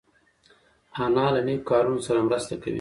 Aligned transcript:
انا 1.03 1.25
له 1.33 1.41
نیکو 1.47 1.65
کارونو 1.69 2.05
سره 2.07 2.19
مرسته 2.27 2.53
کوي 2.61 2.69